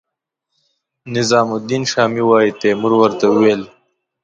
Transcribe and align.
نظام 1.15 1.47
الدین 1.57 1.83
شامي 1.91 2.23
وايي 2.29 2.51
تیمور 2.59 2.93
ورته 2.99 3.25
وویل. 3.29 3.61